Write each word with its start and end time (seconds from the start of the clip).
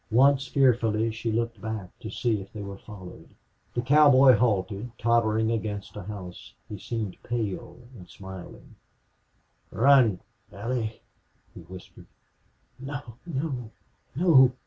Once, 0.09 0.47
fearfully, 0.47 1.11
she 1.11 1.31
looked 1.31 1.61
back, 1.61 1.91
to 1.99 2.09
see 2.09 2.41
if 2.41 2.51
they 2.51 2.61
were 2.63 2.79
followed. 2.79 3.35
The 3.75 3.83
cowboy 3.83 4.33
halted, 4.35 4.89
tottering 4.97 5.51
against 5.51 5.95
a 5.95 6.01
house, 6.01 6.55
He 6.67 6.79
seemed 6.79 7.21
pale 7.21 7.77
and 7.95 8.09
smiling. 8.09 8.77
"Run 9.69 10.19
Allie!" 10.51 11.03
he 11.53 11.59
whispered. 11.59 12.07
"No 12.79 13.17
no 13.27 13.69
no!" 14.15 14.53